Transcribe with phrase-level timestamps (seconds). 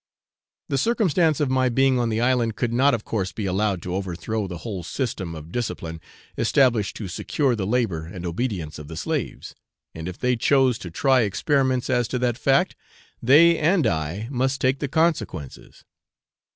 [0.69, 3.93] The circumstance of my being on the island could not of course be allowed to
[3.93, 6.01] overthrow the whole system of discipline
[6.39, 9.53] established to secure the labour and obedience of the slaves;
[9.93, 12.75] and if they chose to try experiments as to that fact,
[13.21, 15.85] they and I must take the consequences.